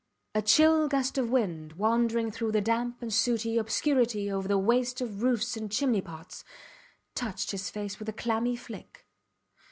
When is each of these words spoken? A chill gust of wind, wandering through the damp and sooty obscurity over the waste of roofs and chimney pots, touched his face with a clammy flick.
A 0.33 0.41
chill 0.41 0.87
gust 0.87 1.19
of 1.19 1.29
wind, 1.29 1.73
wandering 1.73 2.31
through 2.31 2.53
the 2.53 2.59
damp 2.59 3.03
and 3.03 3.13
sooty 3.13 3.59
obscurity 3.59 4.31
over 4.31 4.47
the 4.47 4.57
waste 4.57 4.99
of 4.99 5.21
roofs 5.21 5.55
and 5.55 5.71
chimney 5.71 6.01
pots, 6.01 6.43
touched 7.13 7.51
his 7.51 7.69
face 7.69 7.99
with 7.99 8.09
a 8.09 8.13
clammy 8.13 8.55
flick. 8.55 9.05